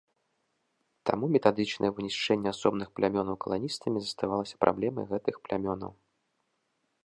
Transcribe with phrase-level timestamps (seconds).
[1.09, 5.91] Таму метадычнае вынішчэнне асобных плямёнаў каланістамі заставалася праблемай гэтых плямёнаў.